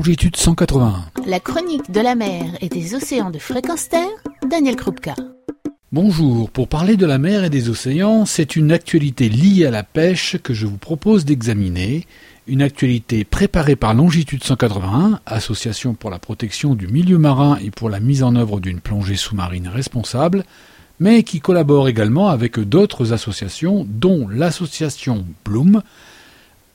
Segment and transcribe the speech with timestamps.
[0.00, 1.04] longitude 181.
[1.26, 4.08] La chronique de la mer et des océans de fréquence terre,
[4.48, 5.14] Daniel Krupka.
[5.92, 9.82] Bonjour, pour parler de la mer et des océans, c'est une actualité liée à la
[9.82, 12.06] pêche que je vous propose d'examiner,
[12.46, 17.90] une actualité préparée par Longitude 181, Association pour la protection du milieu marin et pour
[17.90, 20.44] la mise en œuvre d'une plongée sous-marine responsable,
[20.98, 25.82] mais qui collabore également avec d'autres associations, dont l'association Bloom,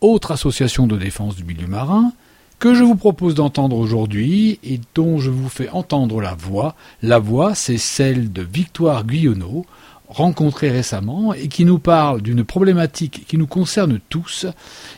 [0.00, 2.12] autre association de défense du milieu marin,
[2.62, 6.76] que je vous propose d'entendre aujourd'hui et dont je vous fais entendre la voix.
[7.02, 9.66] La voix, c'est celle de Victoire Guyonneau,
[10.06, 14.46] rencontrée récemment et qui nous parle d'une problématique qui nous concerne tous,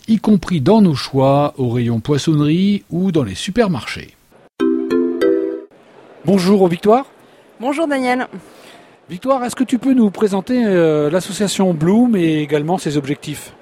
[0.09, 4.15] y compris dans nos choix au rayon poissonnerie ou dans les supermarchés.
[6.27, 7.07] Bonjour Victoire.
[7.61, 8.29] Bonjour Daniel.
[9.09, 13.55] Victoire, est-ce que tu peux nous présenter euh, l'association Bloom et également ses objectifs?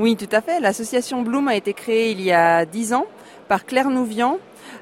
[0.00, 0.58] Oui, tout à fait.
[0.58, 3.06] L'association Bloom a été créée il y a dix ans
[3.48, 4.38] par Claire Nouvian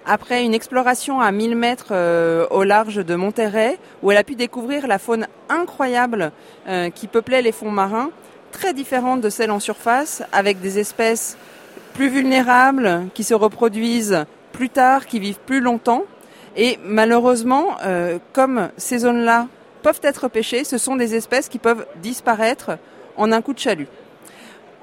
[0.07, 4.35] après une exploration à 1000 mètres euh, au large de Monterrey où elle a pu
[4.35, 6.33] découvrir la faune incroyable
[6.69, 8.11] euh, qui peuplait les fonds marins,
[8.53, 11.37] très différente de celle en surface, avec des espèces
[11.95, 16.05] plus vulnérables qui se reproduisent plus tard, qui vivent plus longtemps.
[16.57, 19.49] Et malheureusement, euh, comme ces zones-là
[19.83, 22.79] peuvent être pêchées, ce sont des espèces qui peuvent disparaître
[23.17, 23.89] en un coup de chalut.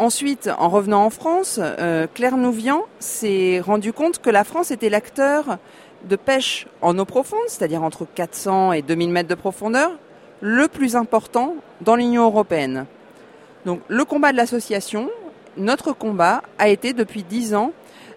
[0.02, 4.90] Ensuite, en revenant en France, euh, Claire Nouvian s'est rendu compte que la France était
[4.90, 5.60] l'acteur
[6.10, 9.92] de pêche en eau profonde, c'est-à-dire entre 400 et 2000 mètres de profondeur,
[10.40, 12.88] le plus important dans l'Union européenne.
[13.68, 15.12] Donc le combat de l'association,
[15.56, 17.72] notre combat, a été depuis 10 ans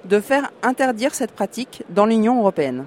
[0.06, 2.86] de faire interdire cette pratique dans l'Union européenne.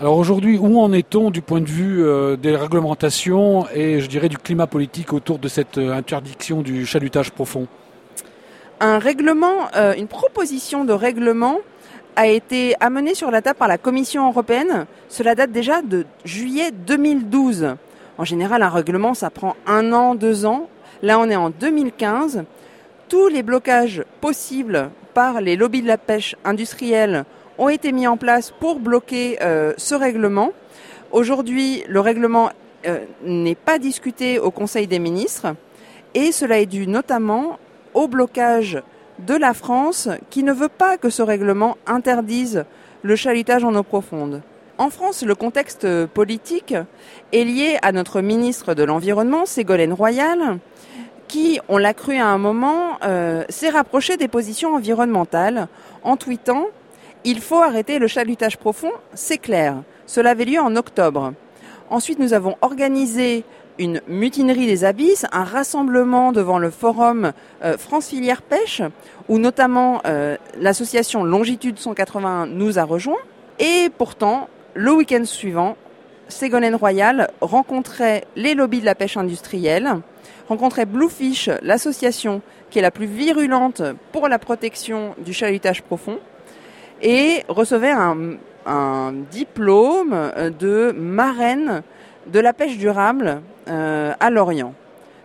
[0.00, 4.30] Alors aujourd'hui, où en est-on du point de vue euh, des réglementations et je dirais
[4.30, 7.66] du climat politique autour de cette euh, interdiction du chalutage profond?
[8.80, 11.58] Un règlement, euh, une proposition de règlement
[12.16, 14.86] a été amenée sur la table par la Commission européenne.
[15.10, 17.76] Cela date déjà de juillet 2012.
[18.16, 20.70] En général, un règlement, ça prend un an, deux ans.
[21.02, 22.44] Là, on est en 2015.
[23.10, 27.26] Tous les blocages possibles par les lobbies de la pêche industrielle
[27.60, 30.52] ont été mis en place pour bloquer euh, ce règlement.
[31.12, 32.50] Aujourd'hui, le règlement
[32.86, 35.54] euh, n'est pas discuté au Conseil des ministres
[36.14, 37.58] et cela est dû notamment
[37.92, 38.82] au blocage
[39.18, 42.64] de la France qui ne veut pas que ce règlement interdise
[43.02, 44.40] le chalutage en eau profonde.
[44.78, 46.74] En France, le contexte politique
[47.34, 50.58] est lié à notre ministre de l'Environnement, Ségolène Royal,
[51.28, 55.68] qui, on l'a cru à un moment, euh, s'est rapproché des positions environnementales
[56.02, 56.66] en tweetant
[57.24, 59.82] il faut arrêter le chalutage profond, c'est clair.
[60.06, 61.34] Cela avait lieu en octobre.
[61.90, 63.44] Ensuite, nous avons organisé
[63.78, 67.32] une mutinerie des abysses, un rassemblement devant le forum
[67.64, 68.82] euh, France Filière Pêche,
[69.28, 73.16] où notamment euh, l'association Longitude 181 nous a rejoints.
[73.58, 75.76] Et pourtant, le week-end suivant,
[76.28, 79.96] Ségolène Royal rencontrait les lobbies de la pêche industrielle,
[80.48, 83.82] rencontrait Bluefish, l'association qui est la plus virulente
[84.12, 86.18] pour la protection du chalutage profond,
[87.02, 88.36] et recevait un,
[89.30, 90.14] diplôme
[90.60, 91.82] de marraine
[92.26, 94.74] de la pêche durable euh, à Lorient.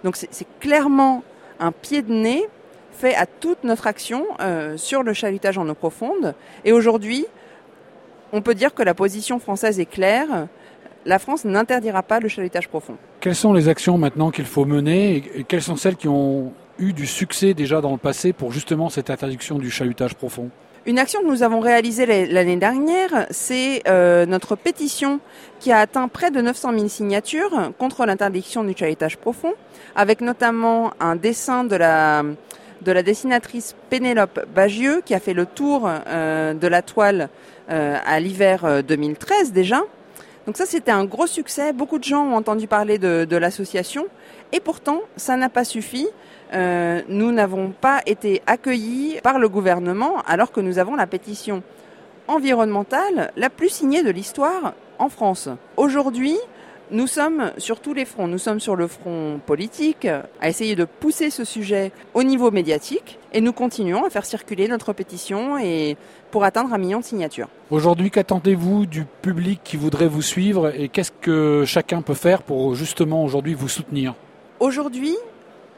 [0.04, 1.24] Donc c'est clairement
[1.60, 2.48] un pied de nez
[2.96, 6.34] fait à toute notre action euh, sur le chalutage en eau profonde.
[6.64, 7.26] Et aujourd'hui,
[8.32, 10.48] on peut dire que la position française est claire.
[11.06, 12.98] La France n'interdira pas le chalutage profond.
[13.20, 16.94] Quelles sont les actions maintenant qu'il faut mener et quelles sont celles qui ont eu
[16.94, 20.50] du succès déjà dans le passé pour justement cette interdiction du chalutage profond?
[20.86, 25.20] Une action que nous avons réalisée l'année dernière, c'est euh, notre pétition
[25.60, 29.54] qui a atteint près de 900 000 signatures contre l'interdiction du chalutage profond,
[29.96, 32.24] avec notamment un dessin de la
[32.82, 37.30] de la dessinatrice Pénélope Bagieux qui a fait le tour euh, de la toile
[37.72, 39.82] euh, à l'hiver 2013 déjà.
[40.46, 44.06] Donc ça c'était un gros succès, beaucoup de gens ont entendu parler de, de l'association
[44.52, 46.08] et pourtant ça n'a pas suffi.
[46.54, 51.64] Euh, nous n'avons pas été accueillis par le gouvernement alors que nous avons la pétition
[52.28, 55.50] environnementale la plus signée de l'histoire en France.
[55.78, 56.38] Aujourd'hui,
[56.92, 58.28] nous sommes sur tous les fronts.
[58.28, 60.06] Nous sommes sur le front politique,
[60.40, 64.68] à essayer de pousser ce sujet au niveau médiatique, et nous continuons à faire circuler
[64.68, 65.98] notre pétition et
[66.30, 67.48] pour atteindre un million de signatures.
[67.72, 72.76] Aujourd'hui, qu'attendez-vous du public qui voudrait vous suivre et qu'est-ce que chacun peut faire pour
[72.76, 74.14] justement aujourd'hui vous soutenir?
[74.60, 75.16] Aujourd'hui,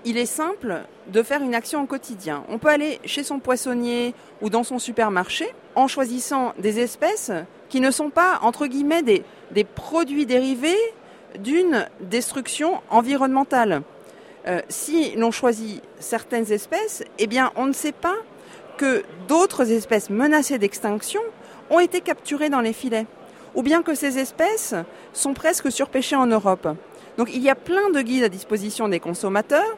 [0.07, 2.45] il est simple de faire une action au quotidien.
[2.47, 5.45] On peut aller chez son poissonnier ou dans son supermarché
[5.75, 7.31] en choisissant des espèces
[7.67, 10.77] qui ne sont pas, entre guillemets, des, des produits dérivés
[11.37, 13.81] d'une destruction environnementale.
[14.47, 18.15] Euh, si l'on choisit certaines espèces, eh bien, on ne sait pas
[18.77, 21.21] que d'autres espèces menacées d'extinction
[21.69, 23.07] ont été capturées dans les filets,
[23.55, 24.73] ou bien que ces espèces
[25.11, 26.69] sont presque surpêchées en Europe.
[27.17, 29.75] Donc il y a plein de guides à disposition des consommateurs.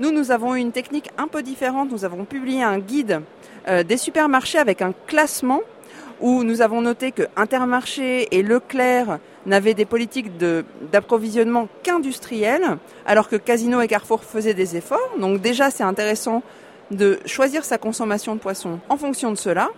[0.00, 1.90] Nous, nous avons une technique un peu différente.
[1.90, 3.22] Nous avons publié un guide
[3.66, 5.60] euh, des supermarchés avec un classement
[6.20, 10.30] où nous avons noté que Intermarché et Leclerc n'avaient des politiques
[10.92, 15.16] d'approvisionnement qu'industrielles, alors que Casino et Carrefour faisaient des efforts.
[15.20, 16.42] Donc déjà, c'est intéressant
[16.90, 19.68] de choisir sa consommation de poisson en fonction de cela.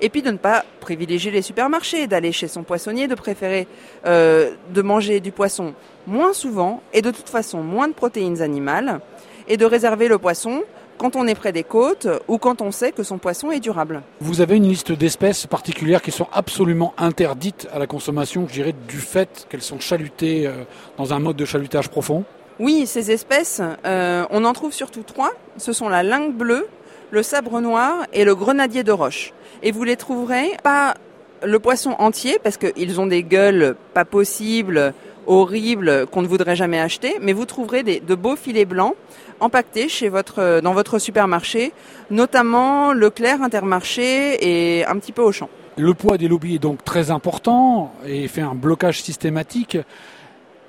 [0.00, 3.68] Et puis de ne pas privilégier les supermarchés, d'aller chez son poissonnier, de préférer
[4.06, 5.72] euh, de manger du poisson
[6.06, 9.00] moins souvent et de toute façon moins de protéines animales,
[9.48, 10.62] et de réserver le poisson
[10.98, 14.02] quand on est près des côtes ou quand on sait que son poisson est durable.
[14.20, 18.74] Vous avez une liste d'espèces particulières qui sont absolument interdites à la consommation, je dirais,
[18.88, 20.64] du fait qu'elles sont chalutées euh,
[20.96, 22.24] dans un mode de chalutage profond?
[22.60, 25.32] Oui, ces espèces, euh, on en trouve surtout trois.
[25.56, 26.68] Ce sont la lingue bleue,
[27.10, 29.32] le sabre noir et le grenadier de roche.
[29.62, 30.94] Et vous les trouverez pas
[31.42, 34.94] le poisson entier parce qu'ils ont des gueules pas possibles,
[35.26, 38.94] horribles, qu'on ne voudrait jamais acheter, mais vous trouverez des, de beaux filets blancs
[39.40, 41.72] empaquetés chez votre, dans votre supermarché,
[42.10, 45.48] notamment Leclerc, Intermarché et un petit peu Auchan.
[45.76, 49.76] Le poids des lobbies est donc très important et fait un blocage systématique.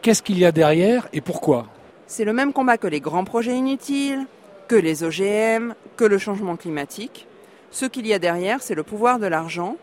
[0.01, 1.67] Qu'est-ce qu'il y a derrière et pourquoi?
[2.07, 4.25] C'est le même combat que les grands projets inutiles,
[4.67, 7.27] que les OGM, que le changement climatique.
[7.71, 9.77] Ce qu'il y a derrière, c'est le pouvoir de l'argent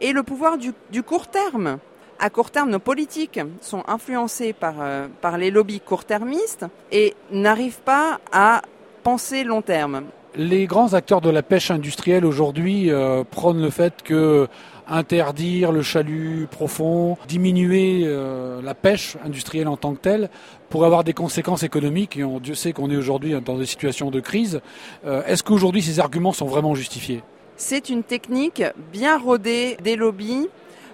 [0.00, 1.78] et le pouvoir du, du court terme
[2.18, 7.80] à court terme, nos politiques sont influencées par, euh, par les lobbies court-termistes et n'arrivent
[7.80, 8.62] pas à
[9.02, 10.04] penser long terme.
[10.34, 14.48] Les grands acteurs de la pêche industrielle aujourd'hui euh, prônent le fait que
[14.88, 20.30] interdire le chalut profond, diminuer euh, la pêche industrielle en tant que telle,
[20.70, 22.16] pourrait avoir des conséquences économiques.
[22.16, 24.60] Et on, Dieu sait qu'on est aujourd'hui dans des situations de crise.
[25.04, 27.22] Est-ce qu'aujourd'hui ces arguments sont vraiment justifiés?
[27.56, 30.48] C'est une technique bien rodée des lobbies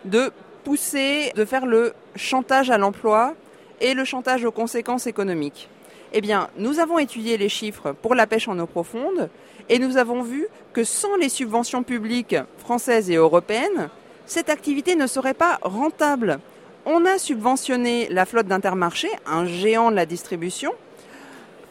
[0.04, 0.32] de
[0.68, 3.34] de faire le chantage à l'emploi
[3.80, 5.68] et le chantage aux conséquences économiques
[6.12, 9.30] Eh bien, nous avons étudié les chiffres pour la pêche en eau profonde
[9.70, 13.88] et nous avons vu que sans les subventions publiques françaises et européennes,
[14.26, 16.38] cette activité ne serait pas rentable.
[16.84, 20.72] On a subventionné la flotte d'Intermarché, un géant de la distribution,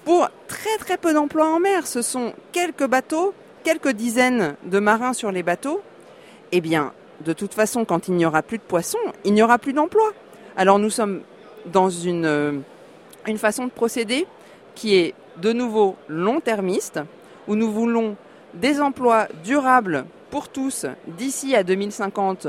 [0.06, 1.86] pour très très peu d'emplois en mer.
[1.86, 5.82] Ce sont quelques bateaux, quelques dizaines de marins sur les bateaux.
[6.52, 6.94] Eh bien,
[7.26, 10.12] de toute façon, quand il n'y aura plus de poissons, il n'y aura plus d'emplois.
[10.56, 11.22] Alors nous sommes
[11.66, 12.54] dans une, euh,
[13.28, 14.28] une façon de procéder
[14.76, 17.00] qui est de nouveau long-termiste,
[17.48, 18.16] où nous voulons
[18.54, 22.48] des emplois durables pour tous d'ici à 2050,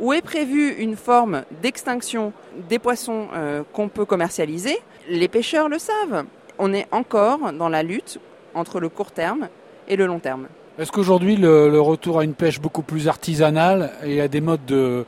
[0.00, 2.32] où est prévue une forme d'extinction
[2.68, 4.78] des poissons euh, qu'on peut commercialiser.
[5.08, 6.24] Les pêcheurs le savent.
[6.58, 8.18] On est encore dans la lutte
[8.54, 9.48] entre le court terme
[9.88, 10.48] et le long terme.
[10.80, 15.04] Est-ce qu'aujourd'hui le, retour à une pêche beaucoup plus artisanale et à des modes de,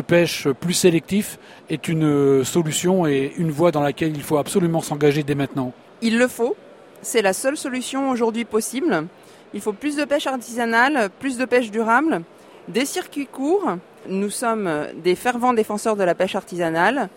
[0.00, 5.24] pêche plus sélectifs est une solution et une voie dans laquelle il faut absolument s'engager
[5.24, 5.72] dès maintenant?
[6.00, 6.54] Il le faut.
[7.02, 9.08] C'est la seule solution aujourd'hui possible.
[9.52, 12.22] Il faut plus de pêche artisanale, plus de pêche durable,
[12.68, 13.78] des circuits courts.
[14.08, 14.70] Nous sommes
[15.02, 17.08] des fervents défenseurs de la pêche artisanale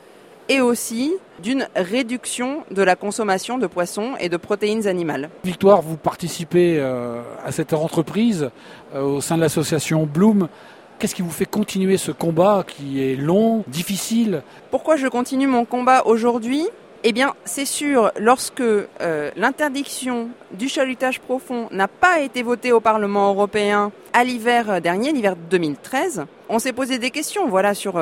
[0.49, 5.29] et aussi d'une réduction de la consommation de poissons et de protéines animales.
[5.45, 8.49] Victoire, vous participez euh, à cette entreprise
[8.93, 10.49] euh, au sein de l'association Bloom.
[10.97, 14.41] Qu'est-ce qui vous fait continuer ce combat qui est long, difficile?
[14.71, 16.67] Pourquoi je continue mon combat aujourd'hui?
[17.05, 22.81] Eh bien, c'est sûr, lorsque euh, l'interdiction du chalutage profond n'a pas été votée au
[22.81, 27.97] Parlement européen à l'hiver dernier, l'hiver 2013, on s'est posé des questions, voilà, sur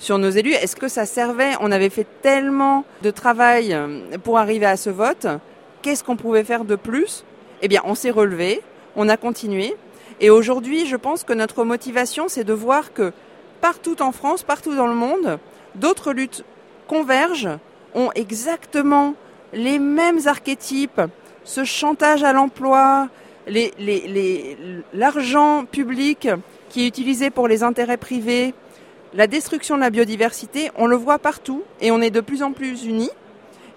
[0.00, 0.54] sur nos élus.
[0.54, 1.52] Est-ce que ça servait?
[1.60, 5.28] On avait fait tellement de travail euh, pour arriver à ce vote.
[5.82, 7.24] Qu'est-ce qu'on pouvait faire de plus?
[7.62, 8.62] Eh bien, on s'est relevé,
[8.96, 9.76] on a continué.
[10.20, 13.12] Et aujourd'hui, je pense que notre motivation, c'est de voir que
[13.60, 15.38] partout en France, partout dans le monde,
[15.74, 16.44] d'autres luttes
[16.88, 17.58] convergent,
[17.94, 19.14] ont exactement
[19.52, 21.02] les mêmes archétypes,
[21.44, 23.08] ce chantage à l'emploi,
[24.94, 26.28] l'argent public
[26.68, 28.54] qui est utilisé pour les intérêts privés,
[29.14, 32.52] la destruction de la biodiversité, on le voit partout et on est de plus en
[32.52, 33.10] plus unis.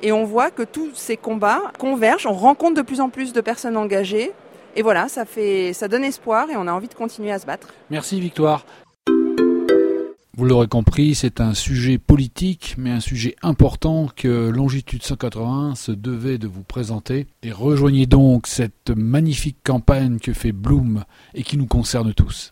[0.02, 3.42] Et on voit que tous ces combats convergent, on rencontre de plus en plus de
[3.42, 4.32] personnes engagées.
[4.76, 7.46] Et voilà, ça, fait, ça donne espoir et on a envie de continuer à se
[7.46, 7.70] battre.
[7.90, 8.66] Merci Victoire.
[10.36, 15.92] Vous l'aurez compris, c'est un sujet politique, mais un sujet important que Longitude 180 se
[15.92, 17.28] devait de vous présenter.
[17.44, 22.52] Et rejoignez donc cette magnifique campagne que fait Bloom et qui nous concerne tous.